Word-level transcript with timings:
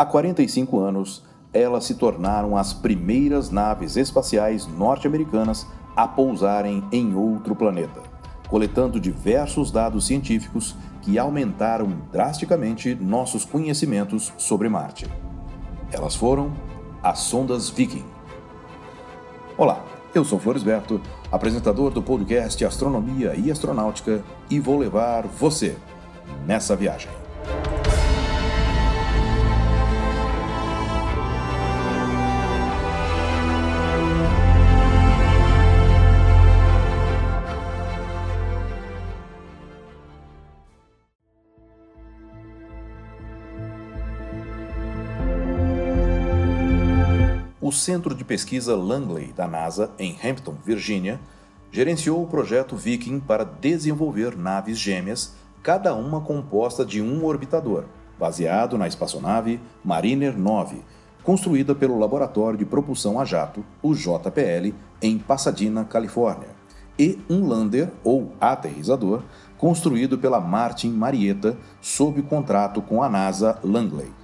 Há 0.00 0.06
45 0.06 0.78
anos, 0.78 1.22
elas 1.52 1.84
se 1.84 1.94
tornaram 1.94 2.56
as 2.56 2.72
primeiras 2.72 3.50
naves 3.50 3.98
espaciais 3.98 4.66
norte-americanas 4.66 5.66
a 5.94 6.08
pousarem 6.08 6.82
em 6.90 7.14
outro 7.14 7.54
planeta, 7.54 8.00
coletando 8.48 8.98
diversos 8.98 9.70
dados 9.70 10.06
científicos 10.06 10.74
que 11.02 11.18
aumentaram 11.18 11.86
drasticamente 12.10 12.94
nossos 12.94 13.44
conhecimentos 13.44 14.32
sobre 14.38 14.70
Marte. 14.70 15.06
Elas 15.92 16.16
foram 16.16 16.50
as 17.02 17.18
sondas 17.18 17.68
Viking. 17.68 18.06
Olá, 19.58 19.84
eu 20.14 20.24
sou 20.24 20.38
Floresberto, 20.38 20.98
apresentador 21.30 21.90
do 21.90 22.02
podcast 22.02 22.64
Astronomia 22.64 23.34
e 23.36 23.50
Astronáutica, 23.50 24.24
e 24.48 24.58
vou 24.58 24.78
levar 24.78 25.26
você 25.26 25.76
nessa 26.46 26.74
viagem. 26.74 27.19
O 47.70 47.72
Centro 47.72 48.16
de 48.16 48.24
Pesquisa 48.24 48.74
Langley 48.74 49.32
da 49.32 49.46
NASA, 49.46 49.92
em 49.96 50.18
Hampton, 50.24 50.56
Virgínia, 50.66 51.20
gerenciou 51.70 52.20
o 52.20 52.26
projeto 52.26 52.74
Viking 52.74 53.20
para 53.20 53.44
desenvolver 53.44 54.36
naves 54.36 54.76
gêmeas, 54.76 55.36
cada 55.62 55.94
uma 55.94 56.20
composta 56.20 56.84
de 56.84 57.00
um 57.00 57.24
orbitador, 57.24 57.84
baseado 58.18 58.76
na 58.76 58.88
espaçonave 58.88 59.60
Mariner 59.84 60.36
9, 60.36 60.82
construída 61.22 61.72
pelo 61.72 61.96
Laboratório 61.96 62.58
de 62.58 62.64
Propulsão 62.64 63.20
a 63.20 63.24
Jato, 63.24 63.64
o 63.80 63.94
JPL, 63.94 64.74
em 65.00 65.16
Pasadena, 65.16 65.84
Califórnia, 65.84 66.48
e 66.98 67.20
um 67.30 67.46
lander 67.46 67.88
ou 68.02 68.32
aterrizador 68.40 69.22
construído 69.56 70.18
pela 70.18 70.40
Martin 70.40 70.88
Marietta 70.90 71.56
sob 71.80 72.20
contrato 72.22 72.82
com 72.82 73.00
a 73.00 73.08
NASA 73.08 73.60
Langley. 73.62 74.19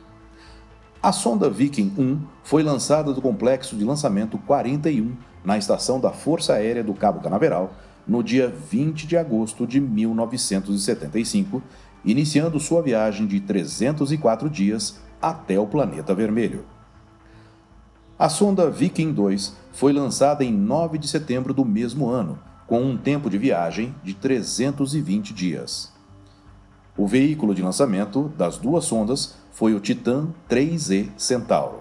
A 1.07 1.13
sonda 1.13 1.49
Viking 1.49 1.93
1 1.97 2.19
foi 2.43 2.65
lançada 2.65 3.13
do 3.13 3.23
complexo 3.23 3.77
de 3.77 3.85
lançamento 3.85 4.37
41 4.39 5.15
na 5.45 5.57
estação 5.57 6.01
da 6.01 6.11
Força 6.11 6.55
Aérea 6.55 6.83
do 6.83 6.93
Cabo 6.95 7.21
Canaveral 7.21 7.73
no 8.05 8.25
dia 8.25 8.49
20 8.49 9.07
de 9.07 9.17
agosto 9.17 9.69
de 9.69 9.81
1975, 9.81 11.63
iniciando 12.05 12.59
sua 12.59 12.83
viagem 12.83 13.25
de 13.25 13.39
304 13.39 14.51
dias 14.51 14.99
até 15.23 15.61
o 15.61 15.67
planeta 15.69 16.13
vermelho. 16.13 16.65
A 18.19 18.29
sonda 18.29 18.69
Viking 18.69 19.13
2 19.13 19.55
foi 19.71 19.93
lançada 19.93 20.43
em 20.43 20.53
9 20.53 20.99
de 20.99 21.07
setembro 21.07 21.55
do 21.55 21.65
mesmo 21.65 22.09
ano, 22.09 22.37
com 22.67 22.83
um 22.83 22.97
tempo 22.97 23.31
de 23.31 23.39
viagem 23.39 23.95
de 24.03 24.13
320 24.13 25.33
dias. 25.33 25.96
O 26.99 27.07
veículo 27.07 27.55
de 27.55 27.61
lançamento 27.61 28.33
das 28.39 28.57
duas 28.57 28.87
sondas 28.87 29.37
foi 29.53 29.75
o 29.75 29.81
Titan 29.81 30.29
3E 30.49 31.11
Centauro. 31.15 31.81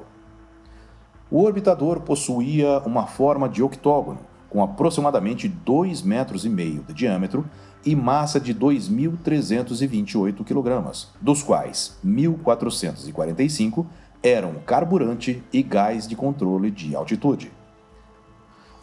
O 1.31 1.41
orbitador 1.41 2.01
possuía 2.01 2.79
uma 2.79 3.07
forma 3.07 3.47
de 3.47 3.63
octógono, 3.63 4.19
com 4.49 4.61
aproximadamente 4.61 5.47
2,5 5.47 6.03
metros 6.03 6.43
e 6.43 6.49
meio 6.49 6.83
de 6.83 6.93
diâmetro 6.93 7.45
e 7.85 7.95
massa 7.95 8.41
de 8.41 8.53
2.328 8.53 10.43
kg, 10.43 11.07
dos 11.21 11.41
quais 11.41 11.97
1.445 12.05 13.85
eram 14.21 14.55
carburante 14.65 15.41
e 15.53 15.63
gás 15.63 16.07
de 16.07 16.15
controle 16.15 16.69
de 16.69 16.93
altitude. 16.93 17.51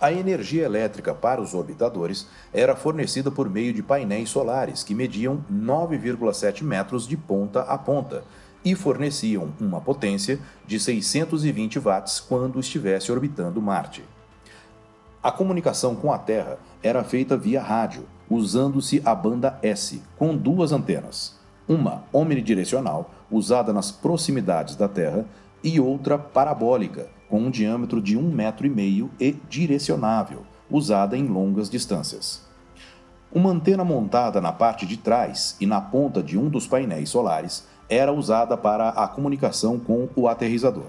A 0.02 0.12
energia 0.12 0.64
elétrica 0.64 1.14
para 1.14 1.40
os 1.40 1.54
orbitadores 1.54 2.26
era 2.52 2.74
fornecida 2.74 3.30
por 3.30 3.48
meio 3.48 3.72
de 3.72 3.84
painéis 3.84 4.30
solares 4.30 4.82
que 4.82 4.96
mediam 4.96 5.44
9,7 5.48 6.64
metros 6.64 7.06
de 7.06 7.16
ponta 7.16 7.60
a 7.60 7.78
ponta 7.78 8.24
e 8.64 8.74
forneciam 8.74 9.52
uma 9.60 9.80
potência 9.80 10.40
de 10.66 10.80
620 10.80 11.78
watts 11.78 12.18
quando 12.18 12.58
estivesse 12.58 13.12
orbitando 13.12 13.62
Marte. 13.62 14.02
A 15.22 15.30
comunicação 15.30 15.94
com 15.94 16.12
a 16.12 16.19
Terra 16.19 16.58
era 16.82 17.04
feita 17.04 17.36
via 17.36 17.62
rádio, 17.62 18.02
usando-se 18.28 19.00
a 19.04 19.14
banda 19.14 19.56
S, 19.62 20.02
com 20.16 20.36
duas 20.36 20.72
antenas, 20.72 21.38
uma 21.69 22.02
omnidirecional, 22.12 23.14
usada 23.30 23.72
nas 23.72 23.92
proximidades 23.92 24.74
da 24.74 24.88
Terra, 24.88 25.24
e 25.62 25.78
outra 25.78 26.19
parabólica, 26.19 27.08
com 27.32 27.41
um 27.41 27.50
diâmetro 27.50 27.98
de 27.98 28.15
um 28.15 28.31
metro 28.31 28.70
meio 28.70 29.10
e 29.19 29.34
direcionável, 29.48 30.43
usada 30.70 31.16
em 31.16 31.26
longas 31.26 31.70
distâncias. 31.70 32.43
Uma 33.32 33.48
antena 33.48 33.82
montada 33.82 34.38
na 34.38 34.53
parte 34.53 34.84
de 34.84 34.98
trás 34.98 35.56
e 35.59 35.65
na 35.65 35.81
ponta 35.81 36.22
de 36.22 36.37
um 36.37 36.50
dos 36.50 36.66
painéis 36.66 37.09
solares 37.09 37.66
era 37.88 38.12
usada 38.12 38.54
para 38.54 38.91
a 38.91 39.09
comunicação 39.09 39.78
com 39.78 40.10
o 40.15 40.28
aterrizador. 40.28 40.88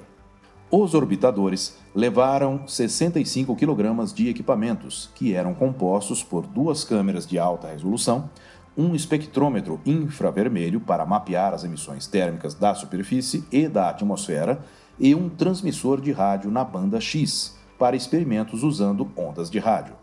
Os 0.69 0.93
orbitadores 0.93 1.77
levaram 1.95 2.67
65 2.67 3.55
kg 3.55 4.13
de 4.13 4.27
equipamentos, 4.27 5.09
que 5.15 5.33
eram 5.33 5.53
compostos 5.53 6.21
por 6.21 6.45
duas 6.45 6.83
câmeras 6.83 7.25
de 7.25 7.39
alta 7.39 7.69
resolução, 7.69 8.29
um 8.75 8.93
espectrômetro 8.93 9.79
infravermelho 9.85 10.81
para 10.81 11.05
mapear 11.05 11.53
as 11.53 11.63
emissões 11.63 12.05
térmicas 12.05 12.53
da 12.53 12.75
superfície 12.75 13.45
e 13.49 13.69
da 13.69 13.87
atmosfera 13.87 14.59
e 14.99 15.13
um 15.15 15.29
transmissor 15.29 15.99
de 15.99 16.11
rádio 16.11 16.51
na 16.51 16.63
banda 16.63 16.99
X 16.99 17.55
para 17.77 17.95
experimentos 17.95 18.63
usando 18.63 19.09
ondas 19.17 19.49
de 19.49 19.59
rádio. 19.59 19.95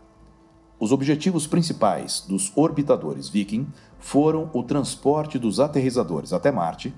Os 0.79 0.91
objetivos 0.91 1.45
principais 1.45 2.25
dos 2.27 2.51
orbitadores 2.55 3.29
Viking 3.29 3.67
foram 3.99 4.49
o 4.53 4.63
transporte 4.63 5.37
dos 5.37 5.59
aterrizadores 5.59 6.33
até 6.33 6.51
Marte, 6.51 6.93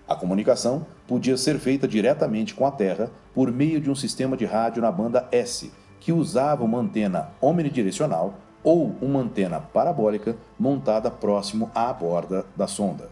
A 0.07 0.15
comunicação 0.15 0.85
podia 1.09 1.39
ser 1.39 1.59
feita 1.59 1.89
diretamente 1.89 2.55
com 2.55 2.67
a 2.67 2.71
Terra 2.71 3.11
por 3.35 3.51
meio 3.51 3.81
de 3.81 3.91
um 3.91 3.95
sistema 3.95 4.37
de 4.37 4.45
rádio 4.45 4.83
na 4.83 4.93
banda 4.93 5.27
S, 5.33 5.73
que 6.07 6.13
usava 6.13 6.63
uma 6.63 6.79
antena 6.79 7.31
omnidirecional 7.41 8.39
ou 8.63 8.95
uma 9.03 9.19
antena 9.19 9.59
parabólica 9.59 10.37
montada 10.57 11.11
próximo 11.11 11.69
à 11.75 11.93
borda 11.93 12.47
da 12.55 12.69
sonda. 12.69 13.11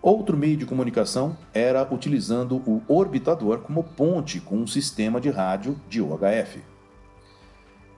Outro 0.00 0.34
meio 0.34 0.56
de 0.56 0.64
comunicação 0.64 1.36
era 1.52 1.86
utilizando 1.92 2.56
o 2.66 2.80
orbitador 2.88 3.58
como 3.58 3.84
ponte 3.84 4.40
com 4.40 4.56
um 4.56 4.66
sistema 4.66 5.20
de 5.20 5.28
rádio 5.28 5.78
de 5.90 6.00
UHF. 6.00 6.62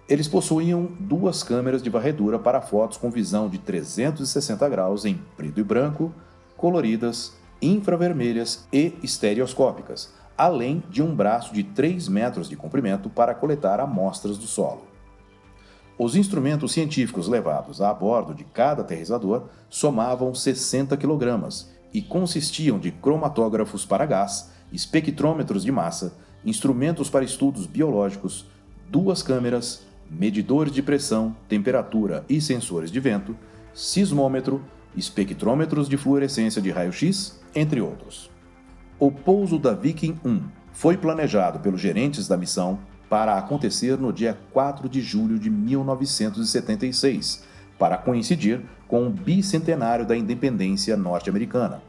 Eles 0.09 0.27
possuíam 0.27 0.89
duas 0.99 1.45
câmeras 1.45 1.81
de 1.81 1.89
varredura 1.89 2.41
para 2.41 2.61
fotos 2.61 2.99
com 2.99 3.09
visão 3.09 3.49
de 3.49 3.59
360 3.59 4.69
graus 4.69 5.05
em 5.05 5.23
preto 5.37 5.61
e 5.61 5.63
branco, 5.63 6.13
coloridas, 6.57 7.35
infravermelhas 7.63 8.67
e 8.73 8.95
estereoscópicas, 9.01 10.13
além 10.37 10.83
de 10.91 11.03
um 11.03 11.15
braço 11.15 11.55
de 11.55 11.63
3 11.63 12.09
metros 12.09 12.49
de 12.49 12.57
comprimento 12.57 13.09
para 13.11 13.35
coletar 13.35 13.81
amostras 13.81 14.39
do 14.39 14.47
solo. 14.47 14.87
Os 15.99 16.17
instrumentos 16.17 16.73
científicos 16.73 17.29
levados 17.29 17.81
a 17.81 17.93
bordo 17.93 18.35
de 18.35 18.45
cada 18.45 18.83
aterrizador 18.83 19.45
somavam 19.69 20.35
60 20.35 20.97
kg 20.97 21.49
e 21.93 22.01
consistiam 22.01 22.79
de 22.79 22.91
cromatógrafos 22.91 23.85
para 23.85 24.07
gás, 24.07 24.51
espectrômetros 24.73 25.63
de 25.63 25.71
massa, 25.71 26.17
instrumentos 26.45 27.11
para 27.11 27.25
estudos 27.25 27.67
biológicos, 27.67 28.47
duas 28.89 29.23
câmeras, 29.23 29.85
medidores 30.11 30.73
de 30.73 30.83
pressão, 30.83 31.37
temperatura 31.49 32.25
e 32.29 32.41
sensores 32.41 32.91
de 32.91 32.99
vento, 32.99 33.37
sismômetro, 33.75 34.65
espectrômetros 34.97 35.89
de 35.89 35.97
fluorescência 35.97 36.61
de 36.61 36.71
raio-x, 36.71 37.41
entre 37.55 37.81
outros. 37.81 38.32
O 39.05 39.11
pouso 39.11 39.59
da 39.59 39.75
Viking 39.75 40.17
1 40.25 40.43
foi 40.71 40.97
planejado 40.97 41.59
pelos 41.59 41.81
gerentes 41.81 42.29
da 42.29 42.37
missão 42.37 42.79
para 43.11 43.37
acontecer 43.37 43.99
no 43.99 44.13
dia 44.13 44.39
4 44.53 44.89
de 44.89 45.01
julho 45.01 45.41
de 45.41 45.51
1976, 45.51 47.43
para 47.77 47.97
coincidir 47.97 48.61
com 48.87 49.05
o 49.05 49.11
bicentenário 49.11 50.07
da 50.07 50.17
independência 50.17 50.97
norte-americana. 50.97 51.83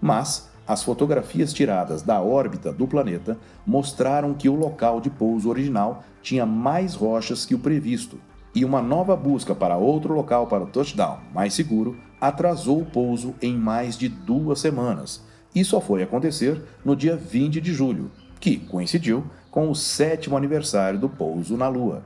Mas 0.00 0.48
as 0.66 0.82
fotografias 0.82 1.52
tiradas 1.52 2.00
da 2.00 2.22
órbita 2.22 2.72
do 2.72 2.88
planeta 2.88 3.36
mostraram 3.66 4.32
que 4.32 4.48
o 4.48 4.54
local 4.54 5.02
de 5.02 5.10
pouso 5.10 5.50
original 5.50 6.02
tinha 6.22 6.46
mais 6.46 6.94
rochas 6.94 7.44
que 7.44 7.54
o 7.54 7.58
previsto, 7.58 8.18
e 8.54 8.64
uma 8.64 8.80
nova 8.80 9.14
busca 9.14 9.54
para 9.54 9.76
outro 9.76 10.14
local 10.14 10.46
para 10.46 10.64
o 10.64 10.68
touchdown 10.68 11.18
mais 11.34 11.52
seguro 11.52 11.94
atrasou 12.18 12.80
o 12.80 12.86
pouso 12.86 13.34
em 13.42 13.54
mais 13.54 13.98
de 13.98 14.08
duas 14.08 14.60
semanas, 14.60 15.22
e 15.54 15.64
só 15.64 15.80
foi 15.80 16.02
acontecer 16.02 16.60
no 16.84 16.96
dia 16.96 17.16
20 17.16 17.60
de 17.60 17.72
julho, 17.72 18.10
que 18.40 18.58
coincidiu 18.58 19.24
com 19.50 19.70
o 19.70 19.74
sétimo 19.74 20.36
aniversário 20.36 20.98
do 20.98 21.08
pouso 21.08 21.56
na 21.56 21.68
Lua. 21.68 22.02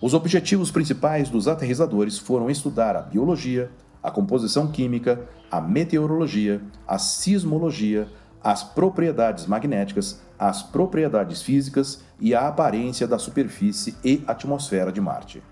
Os 0.00 0.12
objetivos 0.12 0.70
principais 0.70 1.30
dos 1.30 1.46
aterrizadores 1.46 2.18
foram 2.18 2.50
estudar 2.50 2.96
a 2.96 3.02
biologia, 3.02 3.70
a 4.02 4.10
composição 4.10 4.66
química, 4.66 5.26
a 5.50 5.60
meteorologia, 5.60 6.60
a 6.86 6.98
sismologia, 6.98 8.08
as 8.42 8.62
propriedades 8.62 9.46
magnéticas, 9.46 10.20
as 10.38 10.62
propriedades 10.62 11.40
físicas 11.40 12.02
e 12.20 12.34
a 12.34 12.48
aparência 12.48 13.06
da 13.06 13.18
superfície 13.18 13.96
e 14.04 14.22
atmosfera 14.26 14.92
de 14.92 15.00
Marte. 15.00 15.42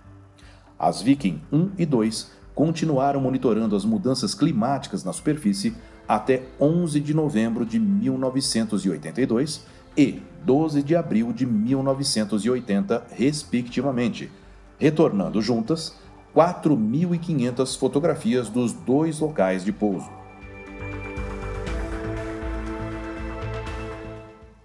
As 0.79 1.00
Viking 1.00 1.41
1 1.50 1.71
e 1.79 1.87
2 1.87 2.31
continuaram 2.55 3.21
monitorando 3.21 3.75
as 3.75 3.85
mudanças 3.85 4.35
climáticas 4.35 5.05
na 5.05 5.12
superfície 5.12 5.75
até 6.06 6.43
11 6.60 7.00
de 7.00 7.14
novembro 7.14 7.64
de 7.64 7.78
1982 7.78 9.64
e 9.96 10.20
12 10.44 10.82
de 10.82 10.96
abril 10.96 11.32
de 11.32 11.46
1980, 11.46 13.06
respectivamente, 13.12 14.31
retornando 14.78 15.40
juntas 15.40 15.96
4.500 16.34 17.78
fotografias 17.78 18.49
dos 18.49 18.72
dois 18.72 19.20
locais 19.20 19.64
de 19.64 19.72
pouso. 19.72 20.08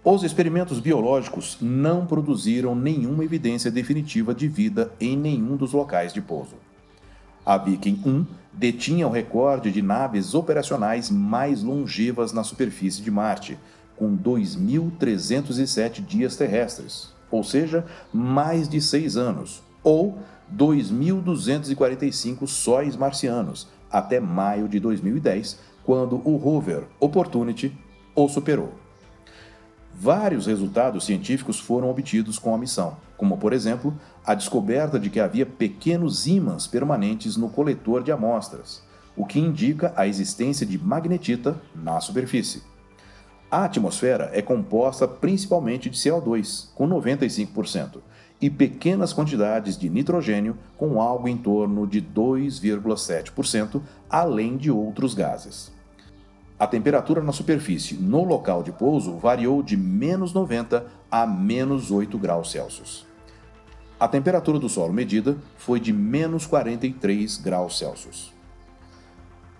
Os 0.02 0.22
experimentos 0.22 0.80
biológicos 0.80 1.58
não 1.60 2.06
produziram 2.06 2.74
nenhuma 2.74 3.24
evidência 3.24 3.70
definitiva 3.70 4.34
de 4.34 4.48
vida 4.48 4.90
em 4.98 5.14
nenhum 5.14 5.54
dos 5.54 5.72
locais 5.74 6.14
de 6.14 6.22
pouso. 6.22 6.54
A 7.48 7.56
Viking 7.56 7.98
1 8.04 8.26
detinha 8.52 9.08
o 9.08 9.10
recorde 9.10 9.72
de 9.72 9.80
naves 9.80 10.34
operacionais 10.34 11.10
mais 11.10 11.62
longevas 11.62 12.30
na 12.30 12.44
superfície 12.44 13.00
de 13.00 13.10
Marte, 13.10 13.58
com 13.96 14.14
2.307 14.14 16.04
dias 16.04 16.36
terrestres, 16.36 17.14
ou 17.30 17.42
seja, 17.42 17.86
mais 18.12 18.68
de 18.68 18.82
seis 18.82 19.16
anos, 19.16 19.62
ou 19.82 20.18
2.245 20.54 22.46
sóis 22.46 22.94
marcianos, 22.94 23.66
até 23.90 24.20
maio 24.20 24.68
de 24.68 24.78
2010, 24.78 25.58
quando 25.86 26.20
o 26.28 26.36
rover 26.36 26.82
Opportunity 27.00 27.72
o 28.14 28.28
superou. 28.28 28.74
Vários 30.00 30.46
resultados 30.46 31.04
científicos 31.04 31.58
foram 31.58 31.90
obtidos 31.90 32.38
com 32.38 32.54
a 32.54 32.58
missão, 32.58 32.96
como, 33.16 33.36
por 33.36 33.52
exemplo, 33.52 33.92
a 34.24 34.32
descoberta 34.32 34.96
de 34.96 35.10
que 35.10 35.18
havia 35.18 35.44
pequenos 35.44 36.28
ímãs 36.28 36.68
permanentes 36.68 37.36
no 37.36 37.48
coletor 37.48 38.04
de 38.04 38.12
amostras, 38.12 38.80
o 39.16 39.26
que 39.26 39.40
indica 39.40 39.92
a 39.96 40.06
existência 40.06 40.64
de 40.64 40.78
magnetita 40.78 41.60
na 41.74 41.98
superfície. 41.98 42.62
A 43.50 43.64
atmosfera 43.64 44.30
é 44.32 44.40
composta 44.40 45.08
principalmente 45.08 45.90
de 45.90 45.98
CO2, 45.98 46.68
com 46.76 46.88
95%, 46.88 47.98
e 48.40 48.48
pequenas 48.48 49.12
quantidades 49.12 49.76
de 49.76 49.90
nitrogênio, 49.90 50.56
com 50.76 51.02
algo 51.02 51.26
em 51.26 51.36
torno 51.36 51.88
de 51.88 52.00
2,7%, 52.00 53.82
além 54.08 54.56
de 54.56 54.70
outros 54.70 55.12
gases. 55.12 55.76
A 56.58 56.66
temperatura 56.66 57.22
na 57.22 57.30
superfície 57.30 57.94
no 57.94 58.24
local 58.24 58.64
de 58.64 58.72
pouso 58.72 59.16
variou 59.16 59.62
de 59.62 59.76
menos 59.76 60.32
90 60.32 60.86
a 61.08 61.24
menos 61.24 61.92
8 61.92 62.18
graus 62.18 62.50
Celsius. 62.50 63.06
A 64.00 64.08
temperatura 64.08 64.58
do 64.58 64.68
solo 64.68 64.92
medida 64.92 65.36
foi 65.56 65.78
de 65.78 65.92
menos 65.92 66.46
43 66.46 67.38
graus 67.38 67.78
Celsius. 67.78 68.32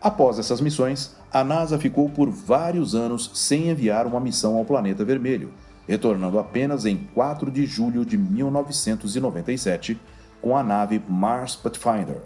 Após 0.00 0.40
essas 0.40 0.60
missões, 0.60 1.14
a 1.32 1.44
NASA 1.44 1.78
ficou 1.78 2.10
por 2.10 2.30
vários 2.30 2.96
anos 2.96 3.30
sem 3.32 3.68
enviar 3.68 4.04
uma 4.04 4.18
missão 4.18 4.56
ao 4.56 4.64
planeta 4.64 5.04
vermelho, 5.04 5.52
retornando 5.86 6.38
apenas 6.38 6.84
em 6.84 6.96
4 7.14 7.48
de 7.50 7.64
julho 7.64 8.04
de 8.04 8.18
1997 8.18 10.00
com 10.42 10.56
a 10.56 10.64
nave 10.64 11.00
Mars 11.08 11.54
Pathfinder. 11.54 12.22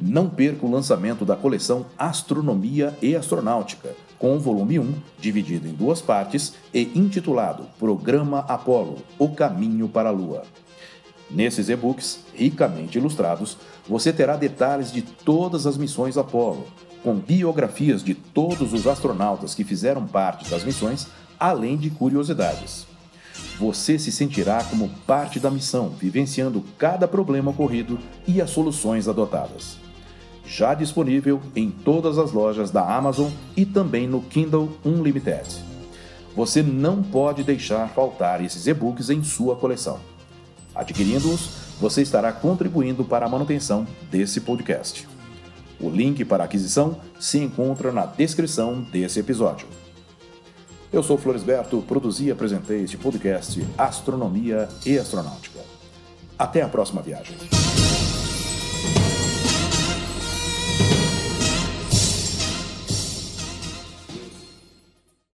Não 0.00 0.28
perca 0.28 0.64
o 0.64 0.70
lançamento 0.70 1.24
da 1.24 1.34
coleção 1.34 1.86
Astronomia 1.98 2.96
e 3.02 3.16
Astronáutica, 3.16 3.96
com 4.16 4.36
o 4.36 4.38
volume 4.38 4.78
1, 4.78 4.94
dividido 5.18 5.66
em 5.66 5.72
duas 5.72 6.00
partes 6.00 6.54
e 6.72 6.92
intitulado 6.94 7.66
Programa 7.80 8.40
Apolo 8.40 8.98
O 9.18 9.30
Caminho 9.30 9.88
para 9.88 10.10
a 10.10 10.12
Lua. 10.12 10.44
Nesses 11.28 11.68
e-books, 11.68 12.20
ricamente 12.32 12.96
ilustrados, 12.96 13.58
você 13.88 14.12
terá 14.12 14.36
detalhes 14.36 14.92
de 14.92 15.02
todas 15.02 15.66
as 15.66 15.76
missões 15.76 16.16
Apolo, 16.16 16.64
com 17.02 17.16
biografias 17.16 18.02
de 18.02 18.14
todos 18.14 18.72
os 18.72 18.86
astronautas 18.86 19.52
que 19.52 19.64
fizeram 19.64 20.06
parte 20.06 20.48
das 20.48 20.62
missões, 20.62 21.08
além 21.40 21.76
de 21.76 21.90
curiosidades. 21.90 22.86
Você 23.58 23.98
se 23.98 24.12
sentirá 24.12 24.62
como 24.62 24.88
parte 25.06 25.40
da 25.40 25.50
missão, 25.50 25.90
vivenciando 25.90 26.64
cada 26.78 27.08
problema 27.08 27.50
ocorrido 27.50 27.98
e 28.28 28.40
as 28.40 28.50
soluções 28.50 29.08
adotadas. 29.08 29.87
Já 30.48 30.72
disponível 30.72 31.42
em 31.54 31.70
todas 31.70 32.16
as 32.16 32.32
lojas 32.32 32.70
da 32.70 32.82
Amazon 32.82 33.30
e 33.54 33.66
também 33.66 34.08
no 34.08 34.22
Kindle 34.22 34.70
Unlimited. 34.82 35.62
Você 36.34 36.62
não 36.62 37.02
pode 37.02 37.44
deixar 37.44 37.86
faltar 37.90 38.42
esses 38.42 38.66
e-books 38.66 39.10
em 39.10 39.22
sua 39.22 39.56
coleção. 39.56 40.00
Adquirindo-os, 40.74 41.50
você 41.78 42.00
estará 42.00 42.32
contribuindo 42.32 43.04
para 43.04 43.26
a 43.26 43.28
manutenção 43.28 43.86
desse 44.10 44.40
podcast. 44.40 45.06
O 45.78 45.90
link 45.90 46.24
para 46.24 46.44
aquisição 46.44 46.96
se 47.20 47.38
encontra 47.38 47.92
na 47.92 48.06
descrição 48.06 48.80
desse 48.80 49.20
episódio. 49.20 49.66
Eu 50.90 51.02
sou 51.02 51.18
Floresberto, 51.18 51.82
produzi 51.82 52.26
e 52.26 52.30
apresentei 52.30 52.84
este 52.84 52.96
podcast 52.96 53.62
Astronomia 53.76 54.66
e 54.86 54.98
Astronáutica. 54.98 55.60
Até 56.38 56.62
a 56.62 56.68
próxima 56.68 57.02
viagem. 57.02 57.36